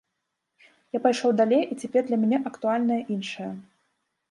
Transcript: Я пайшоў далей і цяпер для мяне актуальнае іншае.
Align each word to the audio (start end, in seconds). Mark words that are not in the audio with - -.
Я 0.97 1.01
пайшоў 1.03 1.35
далей 1.41 1.61
і 1.67 1.77
цяпер 1.81 2.01
для 2.09 2.19
мяне 2.23 2.41
актуальнае 2.53 3.01
іншае. 3.19 3.51